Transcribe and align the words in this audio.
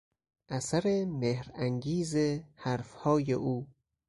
اثر 0.49 1.05
مهرانگیز 1.05 2.15
حرفهای 2.55 3.33
او 3.33 3.67